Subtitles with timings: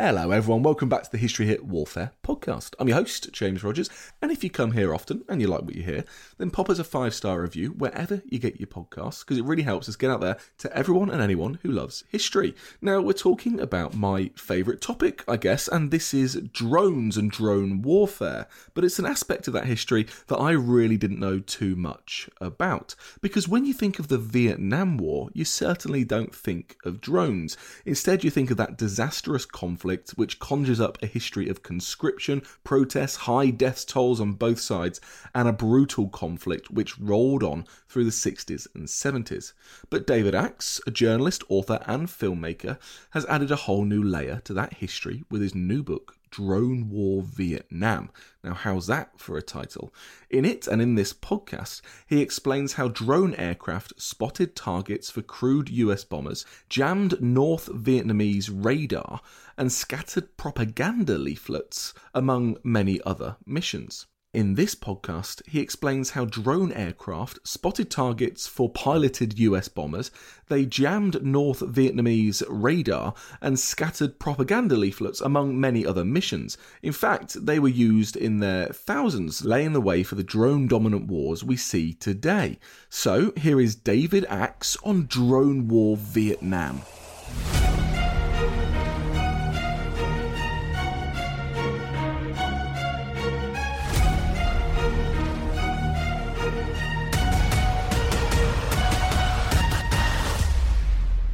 [0.00, 0.62] Hello, everyone.
[0.62, 2.74] Welcome back to the History Hit Warfare podcast.
[2.78, 3.90] I'm your host, James Rogers.
[4.22, 6.04] And if you come here often and you like what you hear,
[6.36, 9.64] then pop us a five star review wherever you get your podcasts because it really
[9.64, 12.54] helps us get out there to everyone and anyone who loves history.
[12.80, 17.82] Now, we're talking about my favourite topic, I guess, and this is drones and drone
[17.82, 18.46] warfare.
[18.74, 22.94] But it's an aspect of that history that I really didn't know too much about.
[23.20, 27.56] Because when you think of the Vietnam War, you certainly don't think of drones.
[27.84, 32.42] Instead, you think of that disastrous conflict conflict which conjures up a history of conscription,
[32.62, 35.00] protests, high death tolls on both sides,
[35.34, 39.54] and a brutal conflict which rolled on through the 60s and 70s.
[39.88, 42.78] But David Axe, a journalist, author, and filmmaker,
[43.12, 47.22] has added a whole new layer to that history with his new book, Drone War
[47.22, 48.10] Vietnam.
[48.44, 49.92] Now, how's that for a title?
[50.30, 55.68] In it and in this podcast, he explains how drone aircraft spotted targets for crewed
[55.70, 59.20] US bombers, jammed North Vietnamese radar,
[59.58, 64.06] and scattered propaganda leaflets, among many other missions.
[64.34, 70.10] In this podcast, he explains how drone aircraft spotted targets for piloted US bombers,
[70.48, 76.58] they jammed North Vietnamese radar, and scattered propaganda leaflets, among many other missions.
[76.82, 81.06] In fact, they were used in their thousands, laying the way for the drone dominant
[81.06, 82.58] wars we see today.
[82.90, 86.82] So, here is David Axe on Drone War Vietnam.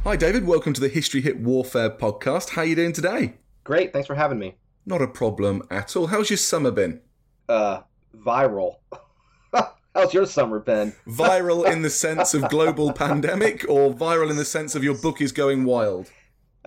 [0.05, 0.45] Hi, David.
[0.45, 2.51] Welcome to the History Hit Warfare podcast.
[2.51, 3.37] How are you doing today?
[3.63, 3.91] Great.
[3.91, 4.53] Thanks for having me.
[4.85, 6.05] Not a problem at all.
[6.05, 7.01] How's your summer been?
[7.49, 7.81] Uh,
[8.15, 8.75] viral.
[9.95, 10.93] How's your summer been?
[11.07, 15.21] viral in the sense of global pandemic, or viral in the sense of your book
[15.21, 16.11] is going wild?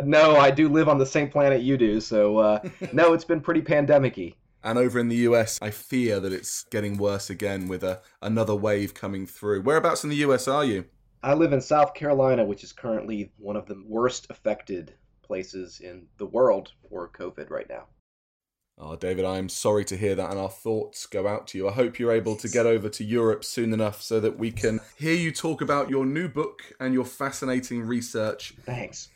[0.02, 3.40] No, I do live on the same planet you do, so uh, no, it's been
[3.40, 4.34] pretty pandemicy.
[4.64, 8.56] And over in the US, I fear that it's getting worse again with a, another
[8.56, 9.62] wave coming through.
[9.62, 10.86] Whereabouts in the US are you?
[11.22, 16.06] I live in South Carolina, which is currently one of the worst affected places in
[16.16, 17.86] the world for COVID right now.
[18.80, 21.68] Oh, David, I am sorry to hear that, and our thoughts go out to you.
[21.68, 24.78] I hope you're able to get over to Europe soon enough so that we can
[24.96, 28.54] hear you talk about your new book and your fascinating research.
[28.64, 29.08] Thanks.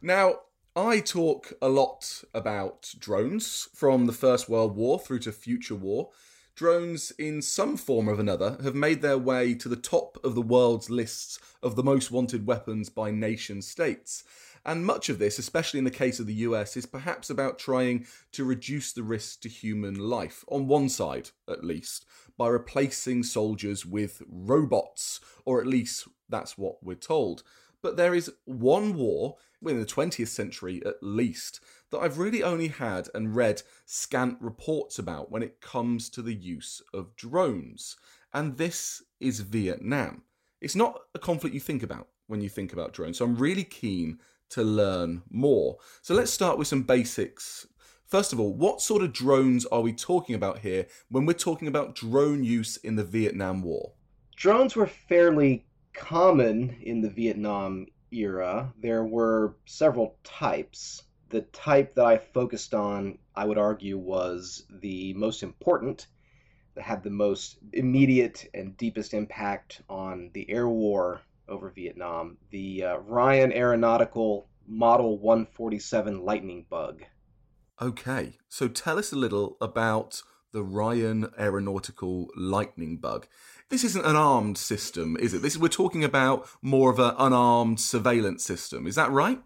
[0.00, 0.36] Now,
[0.76, 6.10] I talk a lot about drones from the First World War through to future war
[6.58, 10.42] drones in some form or another have made their way to the top of the
[10.42, 14.24] world's lists of the most wanted weapons by nation states.
[14.66, 18.08] And much of this, especially in the case of the US, is perhaps about trying
[18.32, 22.04] to reduce the risk to human life, on one side at least,
[22.36, 27.44] by replacing soldiers with robots, or at least that's what we're told.
[27.82, 32.68] But there is one war, in the 20th century at least, that I've really only
[32.68, 37.96] had and read scant reports about when it comes to the use of drones.
[38.32, 40.22] And this is Vietnam.
[40.60, 43.18] It's not a conflict you think about when you think about drones.
[43.18, 44.18] So I'm really keen
[44.50, 45.76] to learn more.
[46.02, 47.66] So let's start with some basics.
[48.06, 51.68] First of all, what sort of drones are we talking about here when we're talking
[51.68, 53.92] about drone use in the Vietnam War?
[54.34, 55.66] Drones were fairly
[55.98, 58.72] common in the Vietnam era.
[58.80, 65.12] There were several types the type that I focused on, I would argue, was the
[65.14, 66.06] most important,
[66.74, 72.84] that had the most immediate and deepest impact on the air war over Vietnam, the
[72.84, 77.02] uh, Ryan Aeronautical Model 147 Lightning Bug.
[77.80, 80.22] Okay, so tell us a little about
[80.52, 83.26] the Ryan Aeronautical Lightning Bug.
[83.70, 85.42] This isn't an armed system, is it?
[85.42, 88.86] This we're talking about more of an unarmed surveillance system.
[88.86, 89.42] Is that right?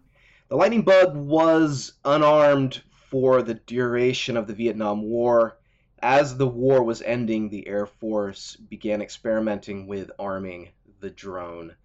[0.47, 5.57] The Lightning Bug was unarmed for the duration of the Vietnam War.
[6.01, 10.69] As the war was ending, the Air Force began experimenting with arming
[11.01, 11.75] the drone.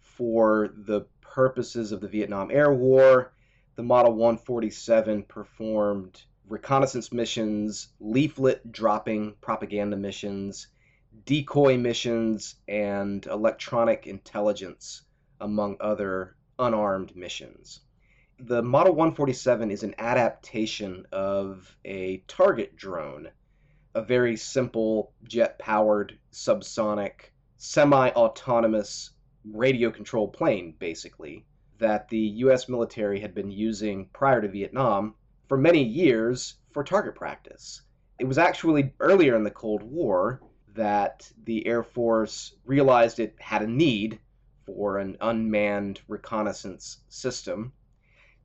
[0.00, 3.32] For the purposes of the Vietnam Air War,
[3.74, 10.68] the Model 147 performed reconnaissance missions, leaflet dropping propaganda missions,
[11.24, 15.02] decoy missions, and electronic intelligence,
[15.40, 17.80] among other unarmed missions.
[18.38, 23.30] The Model 147 is an adaptation of a target drone,
[23.94, 29.10] a very simple jet powered subsonic semi autonomous
[29.44, 31.46] radio controlled plane, basically,
[31.78, 35.14] that the US military had been using prior to Vietnam
[35.48, 37.82] for many years for target practice.
[38.18, 40.40] It was actually earlier in the Cold War
[40.74, 44.18] that the Air Force realized it had a need
[44.64, 47.72] for an unmanned reconnaissance system.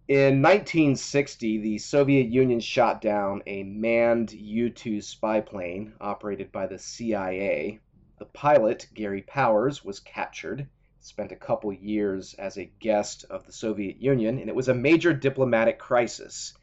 [0.08, 6.68] In 1960, the Soviet Union shot down a manned U 2 spy plane operated by
[6.68, 7.80] the CIA.
[8.20, 10.68] The pilot, Gary Powers, was captured
[11.04, 14.74] spent a couple years as a guest of the Soviet Union, and it was a
[14.74, 16.54] major diplomatic crisis.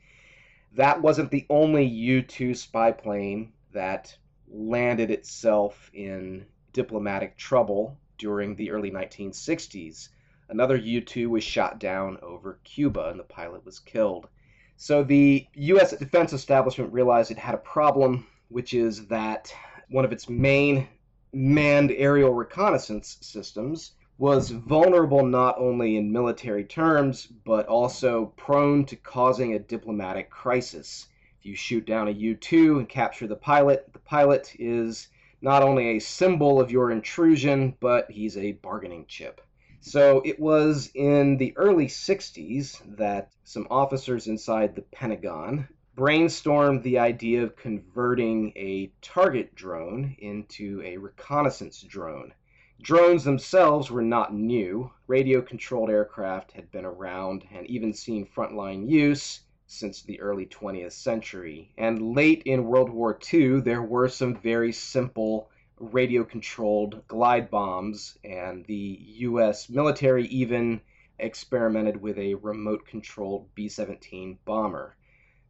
[0.73, 4.17] That wasn't the only U 2 spy plane that
[4.53, 10.09] landed itself in diplomatic trouble during the early 1960s.
[10.49, 14.29] Another U 2 was shot down over Cuba, and the pilot was killed.
[14.77, 15.97] So the U.S.
[15.97, 19.55] defense establishment realized it had a problem, which is that
[19.89, 20.89] one of its main
[21.33, 28.97] manned aerial reconnaissance systems was vulnerable not only in military terms, but also prone to
[28.97, 31.07] causing a diplomatic crisis.
[31.41, 35.09] If you shoot down a U 2 and capture the pilot, the pilot is
[35.41, 39.41] not only a symbol of your intrusion, but he's a bargaining chip.
[39.81, 45.67] So it was in the early 60s that some officers inside the Pentagon
[45.97, 52.35] brainstormed the idea of converting a target drone into a reconnaissance drone.
[52.83, 54.91] Drones themselves were not new.
[55.07, 59.41] Radio controlled aircraft had been around and even seen frontline use
[59.73, 61.73] since the early 20th century.
[61.79, 68.19] And late in World War II, there were some very simple radio controlled glide bombs,
[68.25, 70.81] and the US military even
[71.21, 74.97] experimented with a remote controlled B 17 bomber.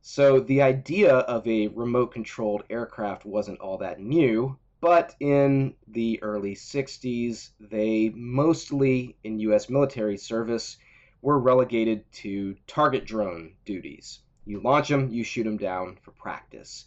[0.03, 6.23] So the idea of a remote controlled aircraft wasn't all that new, but in the
[6.23, 9.71] early 60s, they mostly, in U.S.
[9.71, 10.77] military service,
[11.23, 14.21] were relegated to target drone duties.
[14.47, 16.87] You launch them, you shoot them down for practice.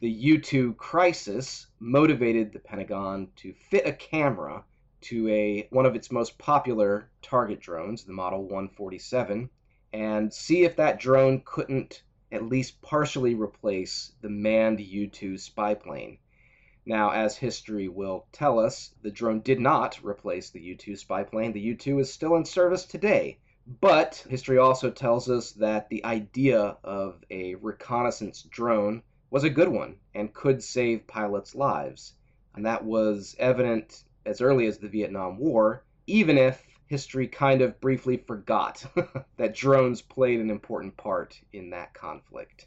[0.00, 4.64] The U 2 crisis motivated the Pentagon to fit a camera
[5.02, 9.50] to a one of its most popular target drones, the Model 147,
[9.92, 15.74] and see if that drone couldn't at least partially replace the manned U 2 spy
[15.74, 16.18] plane.
[16.86, 21.24] Now, as history will tell us, the drone did not replace the U 2 spy
[21.24, 21.52] plane.
[21.52, 23.38] The U 2 is still in service today.
[23.66, 29.68] But history also tells us that the idea of a reconnaissance drone was a good
[29.68, 32.14] one and could save pilots' lives.
[32.54, 37.80] And that was evident as early as the Vietnam War, even if history kind of
[37.80, 38.84] briefly forgot
[39.36, 42.66] that drones played an important part in that conflict.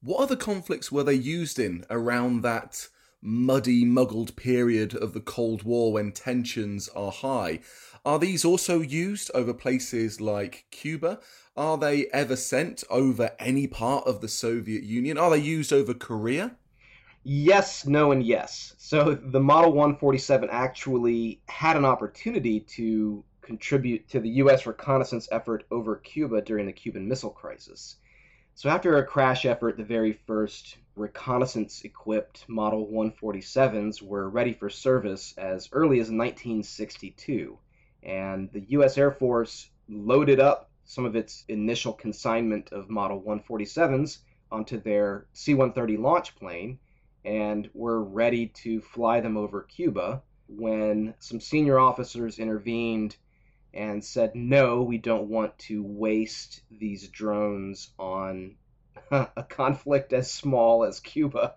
[0.00, 2.88] What other conflicts were they used in around that
[3.20, 7.60] muddy, muggled period of the Cold War when tensions are high.
[8.06, 11.18] Are these also used over places like Cuba?
[11.56, 15.18] Are they ever sent over any part of the Soviet Union?
[15.18, 16.54] Are they used over Korea?
[17.24, 18.76] Yes, no, and yes.
[18.78, 24.66] So the Model 147 actually had an opportunity to contribute to the U.S.
[24.66, 27.96] reconnaissance effort over Cuba during the Cuban Missile Crisis.
[28.54, 34.70] So after a crash effort, the very first reconnaissance equipped Model 147s were ready for
[34.70, 37.58] service as early as 1962.
[38.06, 38.96] And the U.S.
[38.96, 44.18] Air Force loaded up some of its initial consignment of Model 147s
[44.50, 46.78] onto their C 130 launch plane
[47.24, 53.16] and were ready to fly them over Cuba when some senior officers intervened
[53.74, 58.54] and said, no, we don't want to waste these drones on
[59.10, 61.56] a conflict as small as Cuba.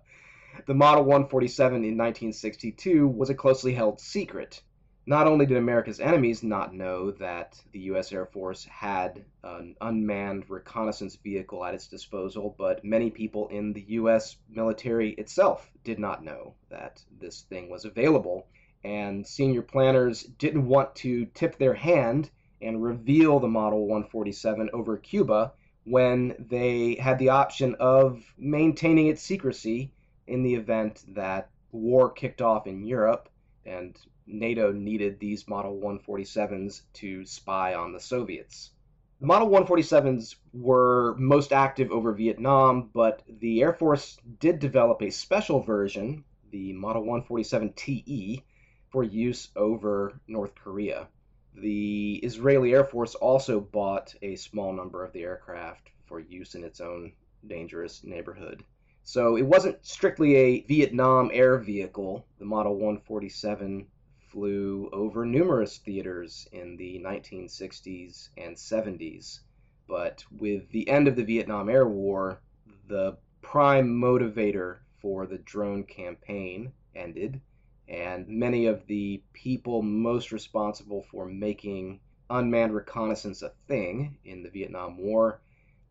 [0.66, 4.62] The Model 147 in 1962 was a closely held secret.
[5.10, 8.12] Not only did America's enemies not know that the U.S.
[8.12, 13.84] Air Force had an unmanned reconnaissance vehicle at its disposal, but many people in the
[13.88, 14.38] U.S.
[14.48, 18.46] military itself did not know that this thing was available.
[18.84, 22.30] And senior planners didn't want to tip their hand
[22.62, 25.54] and reveal the Model 147 over Cuba
[25.86, 29.92] when they had the option of maintaining its secrecy
[30.28, 33.28] in the event that war kicked off in Europe
[33.66, 33.98] and
[34.32, 38.72] NATO needed these Model 147s to spy on the Soviets.
[39.20, 45.10] The Model 147s were most active over Vietnam, but the Air Force did develop a
[45.10, 48.44] special version, the Model 147 TE,
[48.90, 51.08] for use over North Korea.
[51.56, 56.64] The Israeli Air Force also bought a small number of the aircraft for use in
[56.64, 57.12] its own
[57.46, 58.64] dangerous neighborhood.
[59.04, 62.26] So it wasn't strictly a Vietnam air vehicle.
[62.38, 63.88] The Model 147
[64.30, 69.40] flew over numerous theaters in the 1960s and 70s.
[69.88, 72.42] But with the end of the Vietnam Air War,
[72.88, 77.42] the prime motivator for the drone campaign ended,
[77.88, 84.50] and many of the people most responsible for making unmanned reconnaissance a thing in the
[84.50, 85.42] Vietnam War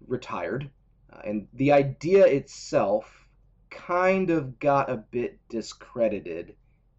[0.07, 0.71] retired.
[1.13, 3.27] Uh, and the idea itself
[3.71, 6.55] kind of got a bit discredited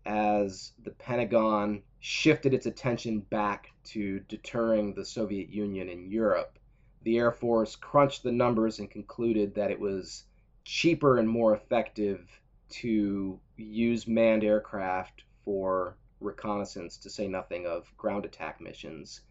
[0.09, 6.57] as the Pentagon shifted its attention back to deterring the Soviet Union in Europe.
[7.03, 10.23] The Air Force crunched the numbers and concluded that it was
[10.65, 12.27] cheaper and more effective
[12.69, 19.21] to use manned aircraft for reconnaissance, to say nothing of ground attack missions.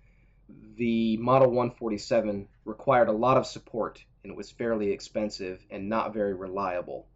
[0.76, 6.14] The Model 147 required a lot of support and it was fairly expensive and not
[6.14, 7.08] very reliable.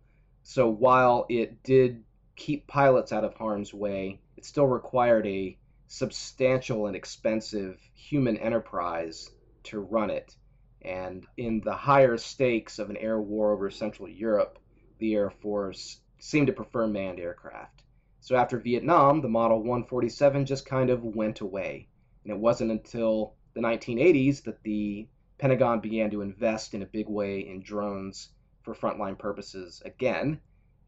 [0.43, 2.03] So while it did
[2.37, 9.31] keep pilots out of harm's way, it still required a substantial and expensive human enterprise
[9.65, 10.35] to run it.
[10.81, 14.59] And in the higher stakes of an air war over Central Europe,
[14.99, 17.83] the Air Force seemed to prefer manned aircraft.
[18.21, 21.89] So after Vietnam, the Model 147 just kind of went away.
[22.25, 25.09] And it wasn't until the 1980s that the
[25.39, 28.31] Pentagon began to invest in a big way in drones
[28.63, 30.41] for frontline purposes again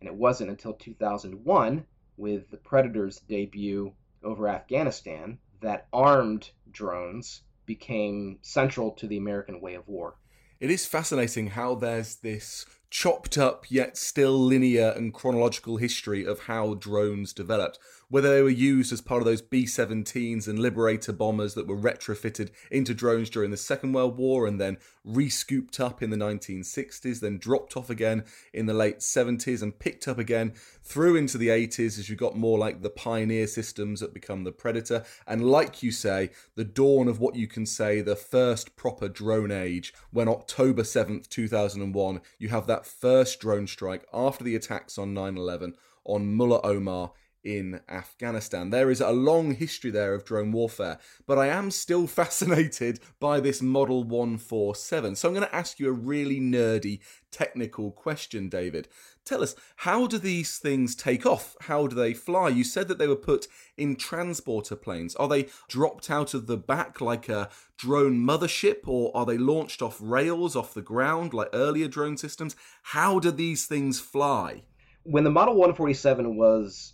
[0.05, 1.87] and it wasn't until 2001,
[2.19, 3.91] with the Predator's debut
[4.23, 10.17] over Afghanistan, that armed drones became central to the American way of war.
[10.61, 16.41] It is fascinating how there's this chopped up yet still linear and chronological history of
[16.41, 21.13] how drones developed whether they were used as part of those B 17s and Liberator
[21.13, 26.03] bombers that were retrofitted into drones during the Second World War and then rescooped up
[26.03, 30.53] in the 1960s, then dropped off again in the late 70s and picked up again
[30.83, 34.53] through into the 80s as you got more like the Pioneer systems that become the
[34.53, 35.05] Predator.
[35.27, 39.51] And like you say, the dawn of what you can say the first proper drone
[39.51, 45.15] age, when October 7th, 2001, you have that first drone strike after the attacks on
[45.15, 47.13] 9 11 on Mullah Omar
[47.45, 48.71] in Afghanistan.
[48.71, 53.41] There is a long history there of drone warfare, but I am still fascinated by
[53.41, 55.17] this Model 147.
[55.17, 58.89] So I'm going to ask you a really nerdy technical question, David.
[59.25, 61.57] Tell us, how do these things take off?
[61.63, 62.49] How do they fly?
[62.49, 63.47] You said that they were put
[63.77, 65.15] in transporter planes.
[65.17, 69.83] Are they dropped out of the back like a drone mothership, or are they launched
[69.83, 72.57] off rails, off the ground, like earlier drone systems?
[72.83, 74.63] How do these things fly?
[75.03, 76.94] When the Model 147 was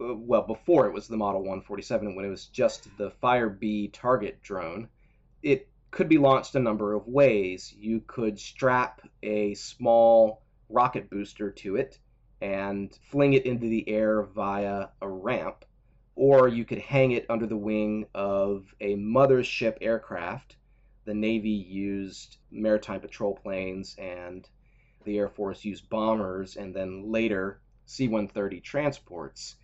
[0.00, 4.42] Uh, well, before it was the Model 147, when it was just the Firebee target
[4.42, 4.88] drone,
[5.42, 7.72] it could be launched a number of ways.
[7.78, 11.98] You could strap a small rocket booster to it
[12.40, 15.64] and fling it into the air via a ramp,
[16.16, 20.56] or you could hang it under the wing of a mothership aircraft.
[21.04, 24.48] The Navy used maritime patrol planes and
[25.04, 29.56] the Air Force used bombers and then later C 130 transports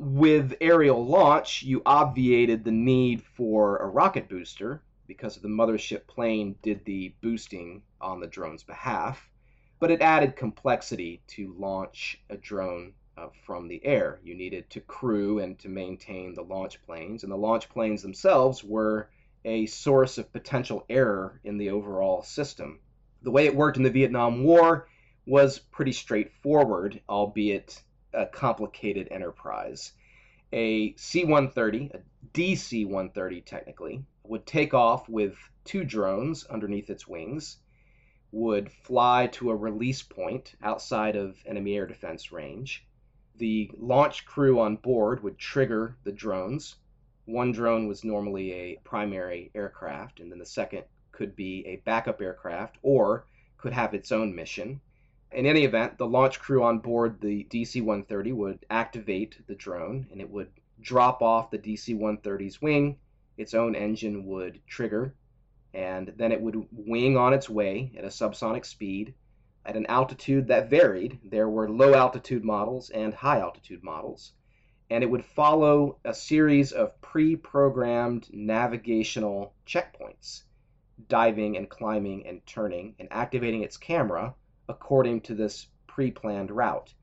[0.00, 6.56] with aerial launch, you obviated the need for a rocket booster because the mothership plane
[6.62, 9.28] did the boosting on the drone's behalf,
[9.78, 14.18] but it added complexity to launch a drone uh, from the air.
[14.24, 18.64] You needed to crew and to maintain the launch planes, and the launch planes themselves
[18.64, 19.10] were
[19.44, 22.80] a source of potential error in the overall system.
[23.20, 24.88] The way it worked in the Vietnam War
[25.26, 29.92] was pretty straightforward, albeit a complicated enterprise.
[30.52, 32.00] A C 130, a
[32.34, 37.58] DC 130 technically, would take off with two drones underneath its wings,
[38.32, 42.86] would fly to a release point outside of enemy air defense range.
[43.36, 46.76] The launch crew on board would trigger the drones,
[47.26, 52.20] One drone was normally a primary aircraft, and then the second could be a backup
[52.20, 53.26] aircraft or
[53.56, 54.80] could have its own mission.
[55.32, 60.08] In any event, the launch crew on board the DC 130 would activate the drone
[60.10, 62.98] and it would drop off the DC 130's wing.
[63.36, 65.14] Its own engine would trigger,
[65.72, 69.14] and then it would wing on its way at a subsonic speed
[69.64, 71.20] at an altitude that varied.
[71.22, 74.32] There were low altitude models and high altitude models.
[74.90, 80.42] And it would follow a series of pre programmed navigational checkpoints
[81.08, 84.34] diving and climbing and turning and activating its camera
[84.70, 86.94] according to this pre planned route.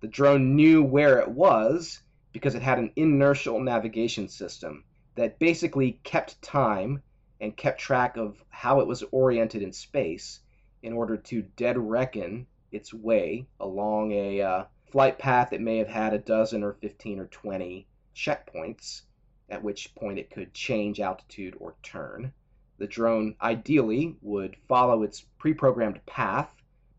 [0.00, 2.00] The drone knew where it was
[2.32, 4.84] because it had an inertial navigation system
[5.16, 7.02] that basically kept time
[7.40, 10.40] and kept track of how it was oriented in space
[10.82, 15.88] in order to dead reckon its way along a uh, flight path that may have
[15.88, 19.02] had a dozen or 15 or 20 checkpoints,
[19.50, 22.32] at which point it could change altitude or turn.
[22.78, 26.50] The drone ideally would follow its pre programmed path,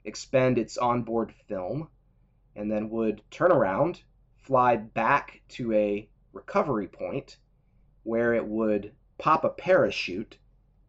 [0.07, 1.89] expend its onboard film,
[2.55, 4.01] and then would turn around,
[4.37, 7.37] fly back to a recovery point
[8.03, 10.37] where it would pop a parachute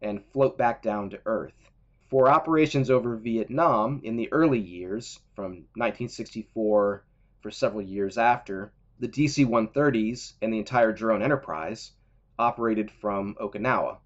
[0.01, 1.71] and float back down to Earth.
[2.09, 7.05] For operations over Vietnam in the early years, from 1964
[7.41, 11.93] for several years after, the DC 130s and the entire drone enterprise
[12.39, 13.99] operated from Okinawa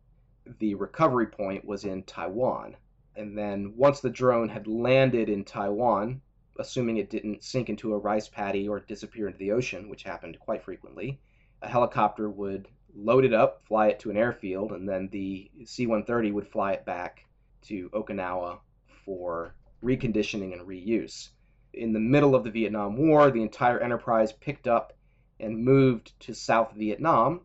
[0.58, 2.76] the recovery point was in Taiwan.
[3.14, 6.22] And then once the drone had landed in Taiwan,
[6.58, 10.38] assuming it didn't sink into a rice paddy or disappear into the ocean, which happened
[10.40, 11.20] quite frequently,
[11.60, 15.86] a helicopter would load it up, fly it to an airfield, and then the C
[15.86, 17.24] 130 would fly it back
[17.62, 18.58] to Okinawa
[19.04, 21.30] for reconditioning and reuse.
[21.72, 24.92] In the middle of the Vietnam War, the entire enterprise picked up
[25.40, 27.40] and moved to South Vietnam,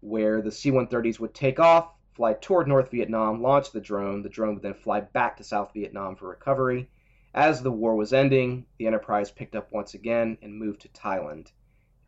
[0.00, 4.22] where the C 130s would take off, fly toward North Vietnam, launch the drone.
[4.22, 6.88] The drone would then fly back to South Vietnam for recovery.
[7.34, 11.50] As the war was ending, the Enterprise picked up once again and moved to Thailand.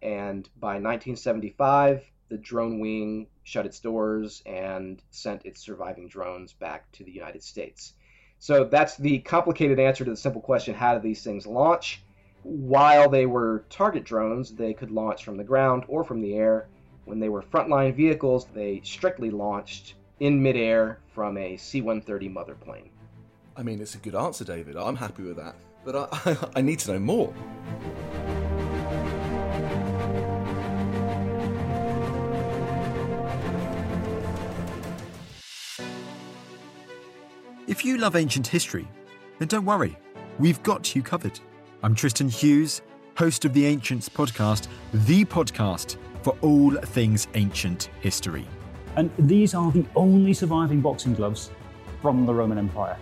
[0.03, 6.93] And by 1975, the drone wing shut its doors and sent its surviving drones back
[6.93, 7.95] to the United States.
[8.39, 12.05] So that's the complicated answer to the simple question how do these things launch?
[12.45, 16.69] While they were target drones, they could launch from the ground or from the air.
[17.05, 22.55] When they were frontline vehicles, they strictly launched in midair from a C 130 mother
[22.55, 22.91] plane.
[23.57, 24.77] I mean, it's a good answer, David.
[24.77, 25.55] I'm happy with that.
[25.85, 27.33] But I, I, need to know more.
[37.67, 38.89] If you love ancient history,
[39.39, 39.97] then don't worry,
[40.39, 41.39] we've got you covered.
[41.83, 42.83] I'm Tristan Hughes,
[43.17, 48.47] host of the Ancients podcast, the podcast for all things ancient history.
[48.97, 51.51] And these are the only surviving boxing gloves
[52.01, 52.97] from the Roman Empire,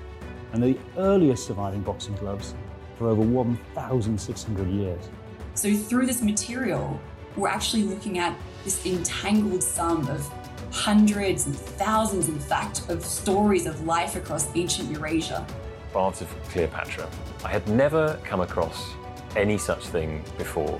[0.52, 2.54] and the earliest surviving boxing gloves
[2.96, 5.10] for over 1,600 years.
[5.54, 7.00] So, through this material,
[7.36, 10.26] we're actually looking at this entangled sum of
[10.70, 15.46] hundreds and thousands, in fact, of stories of life across ancient Eurasia.
[15.92, 17.08] Baths of Cleopatra.
[17.44, 18.92] I had never come across
[19.36, 20.78] any such thing before.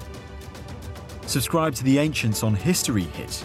[1.27, 3.45] Subscribe to The Ancients on History Hit,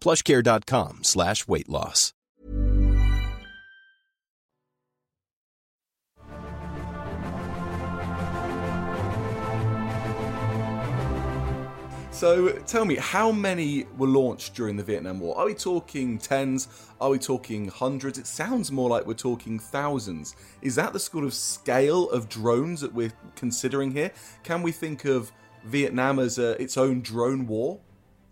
[0.00, 2.12] plushcare.com slash weight loss.
[12.18, 15.38] So tell me, how many were launched during the Vietnam War?
[15.38, 16.66] Are we talking tens?
[17.00, 18.18] Are we talking hundreds?
[18.18, 20.34] It sounds more like we're talking thousands.
[20.60, 24.10] Is that the sort of scale of drones that we're considering here?
[24.42, 25.30] Can we think of
[25.64, 27.78] Vietnam as a, its own drone war?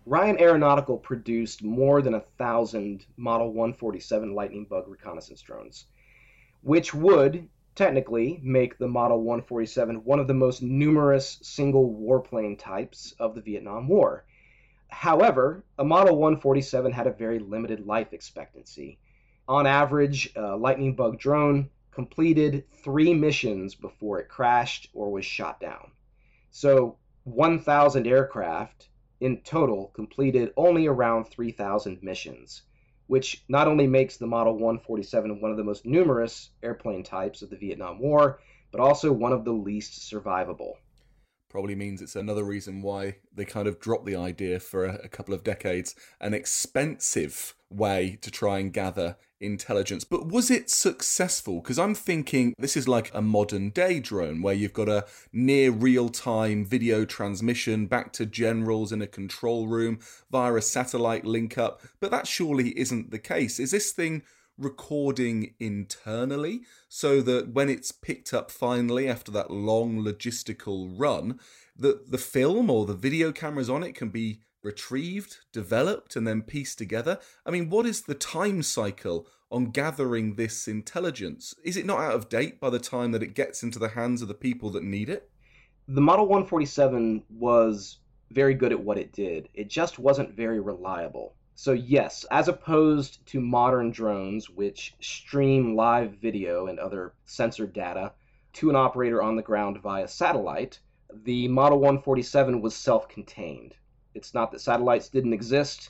[0.09, 5.87] Ryan Aeronautical produced more than a thousand Model 147 Lightning Bug reconnaissance drones,
[6.61, 13.15] which would technically make the Model 147 one of the most numerous single warplane types
[13.19, 14.23] of the Vietnam War.
[14.87, 18.99] However, a Model 147 had a very limited life expectancy.
[19.49, 25.59] On average, a Lightning Bug drone completed three missions before it crashed or was shot
[25.59, 25.91] down.
[26.49, 28.87] So, 1,000 aircraft
[29.19, 32.63] in total completed only around 3,000 missions
[33.07, 37.49] which not only makes the Model 147 one of the most numerous airplane types of
[37.49, 38.39] the Vietnam War,
[38.71, 40.73] but also one of the least survivable.
[41.49, 45.07] Probably means it's another reason why they kind of dropped the idea for a, a
[45.07, 45.95] couple of decades.
[46.19, 50.03] An expensive way to try and gather intelligence.
[50.03, 51.61] But was it successful?
[51.61, 55.71] Because I'm thinking this is like a modern day drone where you've got a near
[55.71, 59.99] real time video transmission back to generals in a control room
[60.31, 61.81] via a satellite link up.
[61.99, 63.59] But that surely isn't the case.
[63.59, 64.23] Is this thing
[64.57, 71.39] recording internally so that when it's picked up finally after that long logistical run,
[71.75, 76.41] that the film or the video cameras on it can be retrieved, developed, and then
[76.41, 77.19] pieced together?
[77.45, 81.53] I mean, what is the time cycle on gathering this intelligence?
[81.63, 84.21] Is it not out of date by the time that it gets into the hands
[84.21, 85.29] of the people that need it?
[85.87, 87.99] The Model 147 was
[88.31, 91.33] very good at what it did, it just wasn't very reliable.
[91.59, 98.13] So, yes, as opposed to modern drones, which stream live video and other sensor data
[98.53, 100.79] to an operator on the ground via satellite,
[101.11, 103.73] the Model 147 was self contained.
[104.13, 105.89] It's not that satellites didn't exist,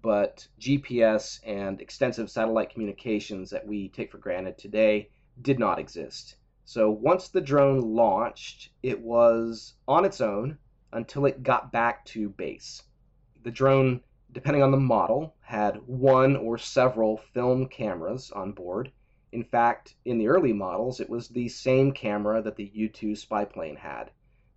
[0.00, 5.10] but GPS and extensive satellite communications that we take for granted today
[5.42, 6.36] did not exist.
[6.64, 10.56] So once the drone launched, it was on its own
[10.90, 12.84] until it got back to base.
[13.42, 14.00] The drone,
[14.32, 18.90] depending on the model, had one or several film cameras on board.
[19.30, 23.14] In fact, in the early models, it was the same camera that the U 2
[23.14, 24.10] spy plane had,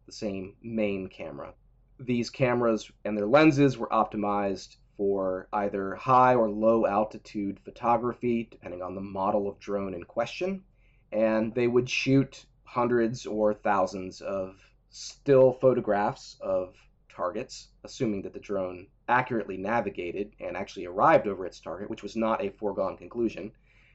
[0.06, 1.54] the same main camera
[2.00, 8.82] these cameras and their lenses were optimized for either high or low altitude photography, depending
[8.82, 10.64] on the model of drone in question.
[11.12, 14.56] And they would shoot hundreds or thousands of
[14.90, 16.76] still photographs of
[17.16, 22.16] targets, assuming that the drone accurately navigated and actually arrived over its target, which was
[22.16, 23.52] not a foregone conclusion.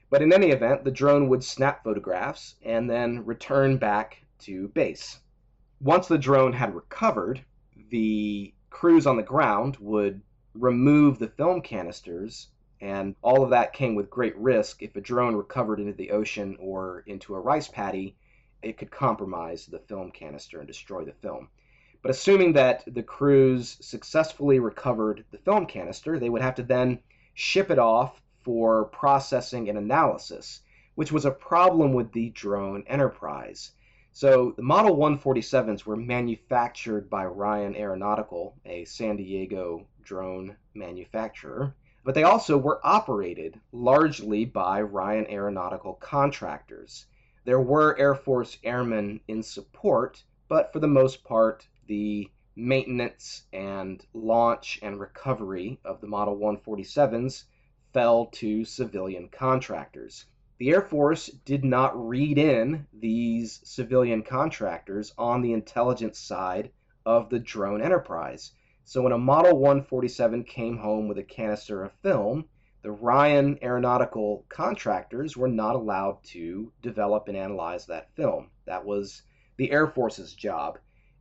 [0.09, 5.21] But in any event, the drone would snap photographs and then return back to base.
[5.81, 7.45] Once the drone had recovered,
[7.91, 10.23] the crews on the ground would
[10.55, 12.49] remove the film canisters,
[12.81, 14.83] and all of that came with great risk.
[14.83, 18.17] If a drone recovered into the ocean or into a rice paddy,
[18.63, 21.49] it could compromise the film canister and destroy the film.
[22.03, 27.01] But assuming that the crews successfully recovered the film canister, they would have to then
[27.35, 30.63] ship it off for processing and analysis,
[30.95, 33.73] which was a problem with the drone enterprise.
[34.13, 42.15] So the Model 147s were manufactured by Ryan Aeronautical, a San Diego drone manufacturer, but
[42.15, 47.07] they also were operated largely by Ryan Aeronautical contractors.
[47.45, 54.03] There were Air Force airmen in support, but for the most part, the maintenance and
[54.15, 57.45] launch and recovery of the Model 147s
[57.93, 60.25] fell to civilian contractors
[60.61, 66.71] the Air Force did not read in these civilian contractors on the intelligence side
[67.07, 68.53] of the drone enterprise.
[68.85, 72.45] So when a Model 147 came home with a canister of film,
[72.83, 78.51] the Ryan aeronautical contractors were not allowed to develop and analyze that film.
[78.67, 79.23] That was
[79.57, 80.79] the Air Force's job.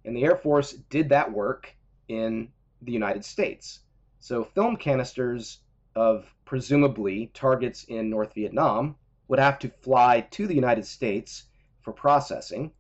[0.09, 1.71] And the Air Force did that work
[2.07, 3.81] in the United States.
[4.19, 5.59] So film canisters
[5.95, 8.95] of presumably targets in North Vietnam
[9.27, 11.43] would have to fly to the United States
[11.83, 12.71] for processing.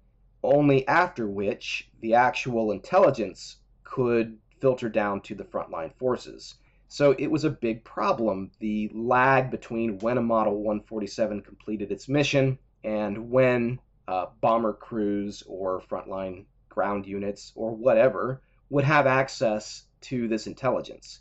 [0.41, 6.55] only after which the actual intelligence could filter down to the frontline forces.
[6.87, 12.09] So it was a big problem, the lag between when a Model 147 completed its
[12.09, 16.45] mission and when uh, bomber crews or frontline
[16.79, 21.19] ground units or whatever would have access to this intelligence.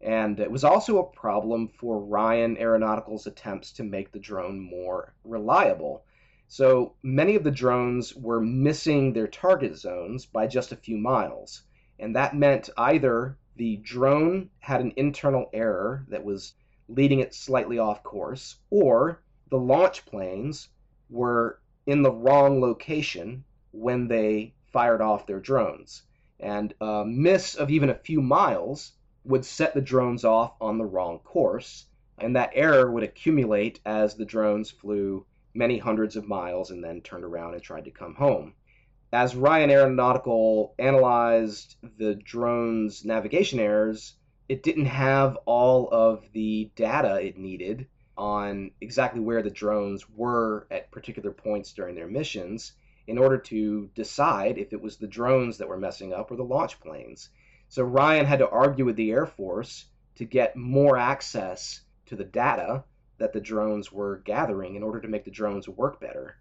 [0.00, 5.12] And it was also a problem for Ryan Aeronautical's attempts to make the drone more
[5.24, 6.04] reliable.
[6.46, 11.64] So many of the drones were missing their target zones by just a few miles.
[11.98, 16.54] And that meant either the drone had an internal error that was
[16.88, 20.68] leading it slightly off course, or the launch planes
[21.08, 23.42] were in the wrong location
[23.72, 26.02] when they fired off their drones.
[26.38, 28.92] And a miss of even a few miles
[29.24, 31.86] would set the drones off on the wrong course,
[32.18, 37.00] and that error would accumulate as the drones flew many hundreds of miles and then
[37.00, 38.54] turned around and tried to come home.
[39.12, 44.14] As Ryan Aeronautical analyzed the drone's navigation errors,
[44.48, 50.66] it didn't have all of the data it needed on exactly where the drones were
[50.70, 52.72] at particular points during their missions
[53.06, 56.42] in order to decide if it was the drones that were messing up or the
[56.42, 57.30] launch planes.
[57.68, 59.86] So Ryan had to argue with the Air Force
[60.16, 62.84] to get more access to the data
[63.18, 66.36] that the drones were gathering in order to make the drones work better.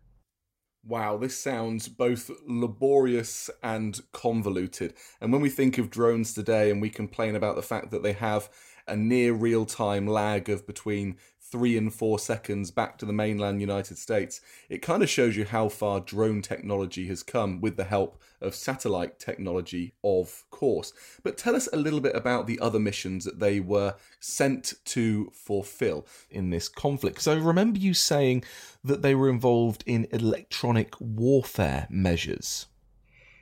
[0.86, 4.94] Wow, this sounds both laborious and convoluted.
[5.20, 8.14] And when we think of drones today and we complain about the fact that they
[8.14, 8.50] have
[8.88, 11.18] a near real time lag of between
[11.52, 15.46] three and four seconds back to the mainland United States, it kind of shows you
[15.46, 20.94] how far drone technology has come with the help of satellite technology, of course.
[21.24, 25.32] But tell us a little bit about the other missions that they were sent to
[25.34, 27.22] fulfill in this conflict.
[27.22, 28.44] So remember you saying
[28.84, 32.68] that they were involved in electronic warfare measures.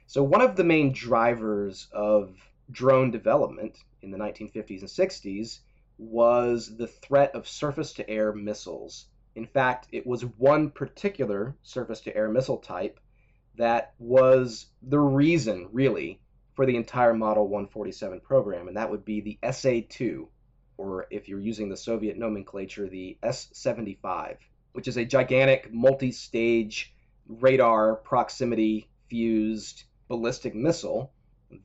[0.10, 2.32] So, one of the main drivers of
[2.72, 5.60] drone development in the 1950s and 60s
[5.98, 9.08] was the threat of surface to air missiles.
[9.36, 13.00] In fact, it was one particular surface to air missile type
[13.56, 16.20] that was the reason, really,
[16.56, 20.28] for the entire Model 147 program, and that would be the SA 2,
[20.78, 24.38] or if you're using the Soviet nomenclature, the S 75,
[24.74, 26.94] which is a gigantic multi stage
[27.28, 31.12] radar proximity fused ballistic missile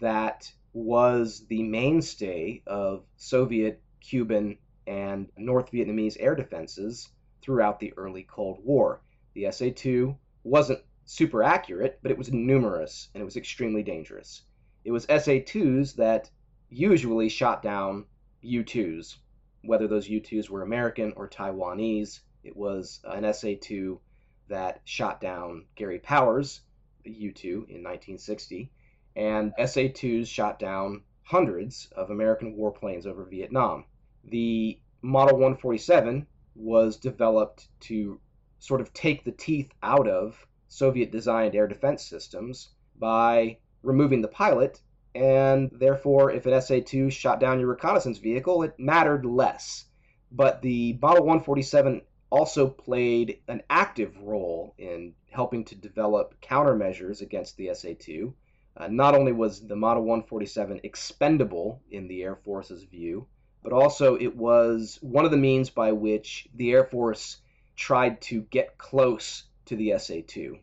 [0.00, 7.10] that was the mainstay of Soviet Cuban, and North Vietnamese air defenses
[7.40, 9.00] throughout the early Cold War.
[9.34, 14.42] The SA 2 wasn't super accurate, but it was numerous and it was extremely dangerous.
[14.84, 16.30] It was SA 2s that
[16.68, 18.06] usually shot down
[18.42, 19.18] U 2s,
[19.62, 22.20] whether those U 2s were American or Taiwanese.
[22.42, 24.00] It was an SA 2
[24.48, 26.62] that shot down Gary Powers,
[27.04, 28.70] U 2, in 1960,
[29.16, 33.84] and SA 2s shot down hundreds of American warplanes over Vietnam
[34.24, 38.20] the Model 147 was developed to
[38.60, 44.28] sort of take the teeth out of Soviet designed air defense systems by removing the
[44.28, 44.80] pilot,
[45.14, 49.86] and therefore, if an SA 2 shot down your reconnaissance vehicle, it mattered less.
[50.30, 57.56] But the Model 147 also played an active role in helping to develop countermeasures against
[57.56, 58.32] the SA 2.
[58.76, 63.26] Uh, not only was the Model 147 expendable in the Air Force's view,
[63.62, 67.38] but also it was one of the means by which the Air Force
[67.76, 70.58] tried to get close to the SA 2.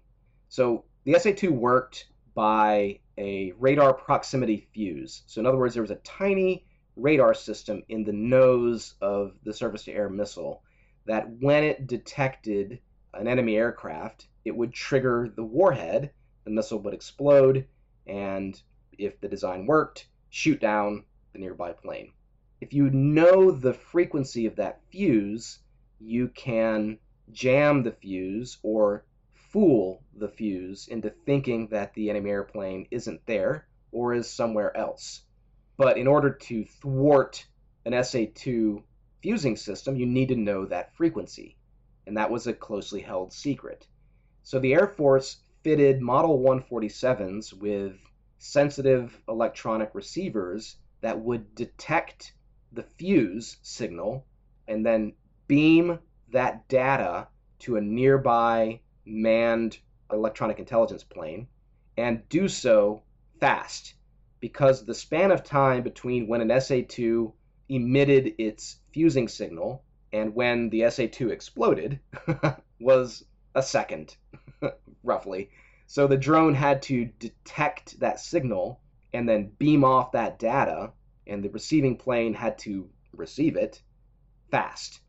[0.50, 5.24] So the SA 2 worked by a radar proximity fuse.
[5.28, 9.54] So, in other words, there was a tiny radar system in the nose of the
[9.54, 10.63] surface to air missile
[11.06, 12.80] that when it detected
[13.13, 16.12] an enemy aircraft, it would trigger the warhead,
[16.43, 17.65] the missile would explode,
[18.10, 18.62] and
[18.98, 22.12] if the design worked, shoot down the nearby plane
[22.62, 25.60] if you know the frequency of that fuse,
[26.00, 27.00] you can
[27.32, 29.06] jam the fuse or
[29.52, 35.22] fool the fuse into thinking that the enemy airplane isn't there or is somewhere else.
[35.78, 37.45] But in order to thwart
[37.86, 38.84] an SA 2
[39.22, 41.56] fusing system, you need to know that frequency.
[42.06, 43.88] And that was a closely held secret.
[44.43, 47.98] So the Air Force fitted Model 147s with
[48.38, 52.34] sensitive electronic receivers that would detect
[52.72, 54.26] the fuse signal
[54.67, 55.13] and then
[55.48, 56.00] beam
[56.32, 57.28] that data
[57.60, 59.78] to a nearby manned
[60.12, 61.48] electronic intelligence plane
[61.98, 63.04] and do so
[63.39, 63.95] fast.
[64.39, 67.34] Because the span of time between when an SA2
[67.67, 72.00] emitted its fusing signal and when the SA2 exploded
[72.80, 74.15] was a second,
[75.04, 75.50] roughly.
[75.88, 78.80] So the drone had to detect that signal
[79.13, 80.91] and then beam off that data,
[81.26, 83.82] and the receiving plane had to receive it
[84.52, 85.02] fast.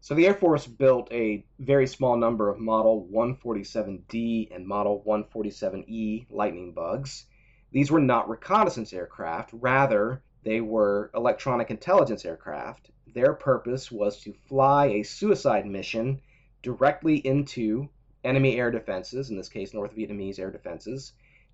[0.00, 6.26] So the Air Force built a very small number of Model 147D and Model 147E
[6.30, 7.26] Lightning bugs.
[7.72, 12.90] These were not reconnaissance aircraft, rather, they were electronic intelligence aircraft.
[13.12, 16.20] Their purpose was to fly a suicide mission
[16.62, 17.88] directly into
[18.24, 21.12] enemy air defenses, in this case, North Vietnamese air defenses,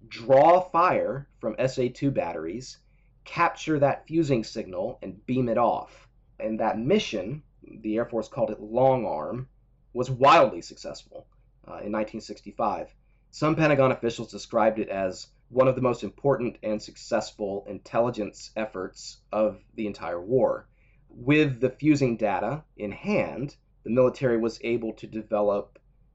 [0.09, 2.79] draw fire from SA 2 batteries,
[3.25, 6.09] capture that fusing signal, and beam it off.
[6.39, 9.49] And that mission, the Air Force called it Long Arm,
[9.93, 11.27] was wildly successful
[11.67, 12.95] uh, in 1965.
[13.31, 19.19] Some Pentagon officials described it as one of the most important and successful intelligence efforts
[19.33, 20.67] of the entire war.
[21.09, 25.74] With the fusing data in hand, the military was able to develop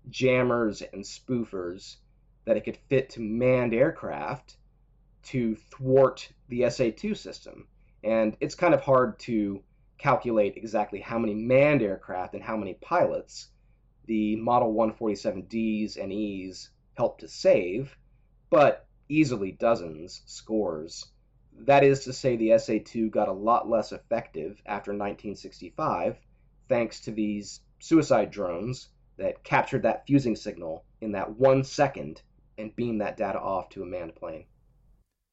[0.10, 1.98] jammers and spoofers
[2.46, 4.58] that it could fit to manned aircraft
[5.24, 7.68] to thwart the SA 2 system.
[8.04, 9.62] And it's kind of hard to
[9.98, 13.50] calculate exactly how many manned aircraft and how many pilots
[14.06, 17.96] the Model 147Ds and Es helped to save,
[18.50, 21.06] but easily dozens, scores.
[21.66, 26.18] That is to say, the SA 2 got a lot less effective after 1965
[26.70, 32.22] thanks to these suicide drones that captured that fusing signal in that one second
[32.58, 34.46] and beamed that data off to a manned plane.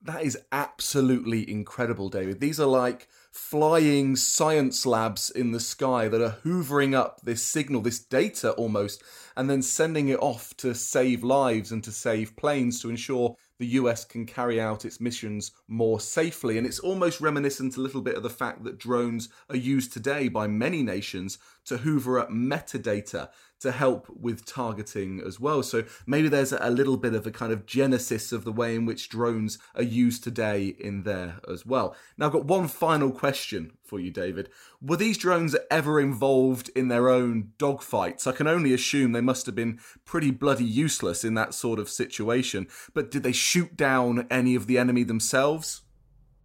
[0.02, 2.38] That is absolutely incredible, David.
[2.38, 7.80] These are like flying science labs in the sky that are hoovering up this signal,
[7.80, 9.02] this data almost,
[9.36, 13.66] and then sending it off to save lives and to save planes to ensure the
[13.66, 16.58] US can carry out its missions more safely.
[16.58, 20.28] And it's almost reminiscent a little bit of the fact that drones are used today
[20.28, 25.62] by many nations to hoover up metadata to help with targeting as well.
[25.62, 28.84] So maybe there's a little bit of a kind of genesis of the way in
[28.84, 31.96] which drones are used today in there as well.
[32.16, 34.50] Now, I've got one final question for you, David.
[34.82, 38.26] Were these drones ever involved in their own dogfights?
[38.26, 41.88] I can only assume they must have been pretty bloody useless in that sort of
[41.88, 42.66] situation.
[42.94, 45.82] But did they shoot down any of the enemy themselves?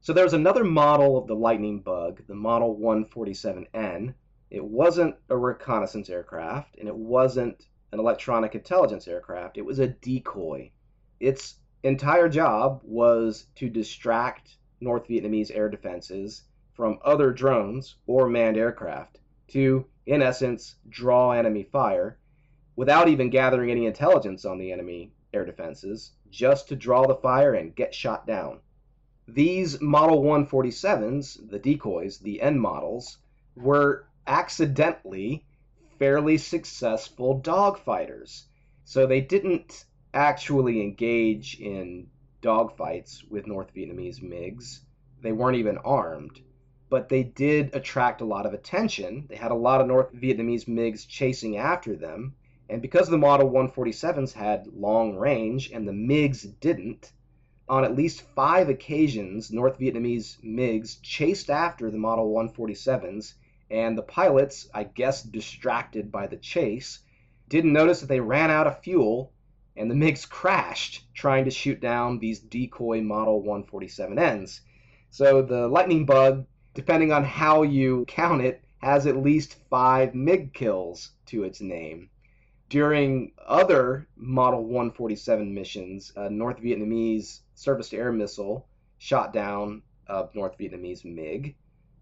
[0.03, 4.15] So there's another model of the Lightning Bug, the Model 147N,
[4.51, 9.57] it wasn't a reconnaissance aircraft, and it wasn't an electronic intelligence aircraft.
[9.57, 10.71] It was a decoy.
[11.21, 18.57] Its entire job was to distract North Vietnamese air defenses from other drones or manned
[18.57, 22.17] aircraft to, in essence, draw enemy fire
[22.75, 27.53] without even gathering any intelligence on the enemy air defenses, just to draw the fire
[27.53, 28.59] and get shot down.
[29.29, 33.17] These Model 147s, the decoys, the N models,
[33.55, 35.43] were accidentally
[35.99, 38.43] fairly successful dogfighters.
[38.85, 42.07] So they didn't actually engage in
[42.41, 44.79] dogfights with North Vietnamese MiGs.
[45.21, 46.39] They weren't even armed.
[46.89, 49.27] But they did attract a lot of attention.
[49.29, 52.35] They had a lot of North Vietnamese MiGs chasing after them.
[52.67, 57.11] And because the Model 147s had long range and the MiGs didn't,
[57.69, 63.35] on at least five occasions, North Vietnamese MiGs chased after the Model 147s
[63.71, 66.99] and the pilots, I guess distracted by the chase,
[67.47, 69.31] didn't notice that they ran out of fuel
[69.77, 74.59] and the MiGs crashed trying to shoot down these decoy Model 147Ns.
[75.09, 80.53] So the lightning bug, depending on how you count it, has at least five MiG
[80.53, 82.09] kills to its name.
[82.69, 90.27] During other Model 147 missions, a North Vietnamese surface to air missile shot down a
[90.33, 91.55] North Vietnamese MiG.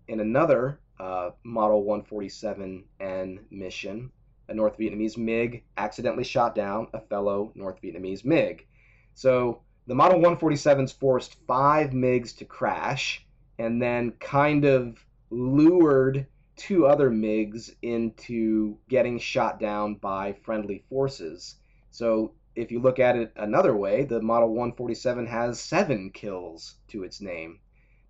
[0.08, 4.12] In another uh, Model 147N mission,
[4.48, 8.68] a North Vietnamese MiG accidentally shot down a fellow North Vietnamese MiG.
[9.14, 13.26] So the Model 147s forced five MiGs to crash
[13.58, 14.98] and then kind of
[15.30, 21.56] lured two other MiGs into getting shot down by friendly forces.
[21.92, 27.04] So if you look at it another way, the Model 147 has seven kills to
[27.04, 27.60] its name.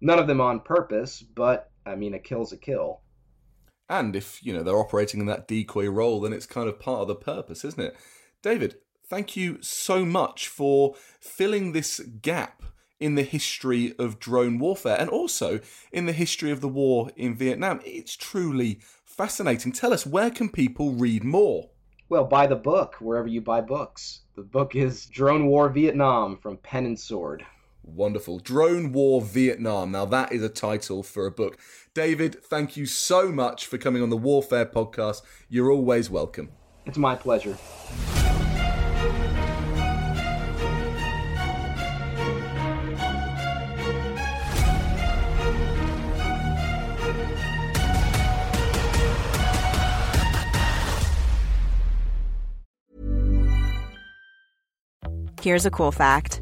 [0.02, 3.02] None of them on purpose, but I mean, a kill's a kill.
[3.90, 7.02] And if, you know, they're operating in that decoy role, then it's kind of part
[7.02, 7.98] of the purpose, isn't it?
[8.44, 8.76] David,
[9.08, 12.62] thank you so much for filling this gap
[13.00, 15.60] in the history of drone warfare and also
[15.92, 17.80] in the history of the war in Vietnam.
[17.84, 19.72] It's truly fascinating.
[19.72, 21.70] Tell us, where can people read more?
[22.10, 24.22] Well, buy the book wherever you buy books.
[24.36, 27.46] The book is Drone War Vietnam from Pen and Sword.
[27.96, 28.40] Wonderful.
[28.40, 29.92] Drone War Vietnam.
[29.92, 31.58] Now, that is a title for a book.
[31.94, 35.22] David, thank you so much for coming on the Warfare podcast.
[35.50, 36.50] You're always welcome.
[36.86, 37.58] It's my pleasure.
[55.42, 56.42] Here's a cool fact